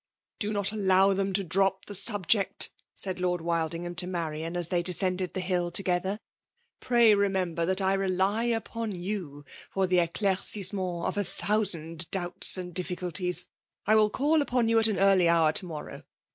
Do 0.39 0.51
not 0.51 0.71
allow 0.71 1.13
them 1.13 1.31
to 1.33 1.43
drop 1.43 1.85
the 1.85 1.93
subject,*" 1.93 2.71
said 2.97 3.19
Lord 3.19 3.39
Wildingham 3.39 3.93
to 3.97 4.07
Marian, 4.07 4.57
as 4.57 4.69
they 4.69 4.81
descended 4.81 5.35
the 5.35 5.41
hill 5.41 5.69
together. 5.69 6.13
^' 6.13 6.19
Pray 6.79 7.13
remember 7.13 7.67
that 7.67 7.81
I 7.81 7.93
rely 7.93 8.45
upon 8.45 8.93
you 8.95 9.45
for 9.69 9.85
the 9.85 9.97
Selaircissement 9.97 11.05
of 11.07 11.17
a 11.17 11.23
thousand 11.23 12.09
doubts 12.09 12.57
and 12.57 12.73
difficulties. 12.73 13.47
I 13.85 13.93
will 13.93 14.09
call 14.09 14.41
upon 14.41 14.67
you 14.69 14.79
at 14.79 14.87
an 14.87 14.97
early 14.97 15.29
hour 15.29 15.51
to 15.51 15.65
morrow. 15.67 16.01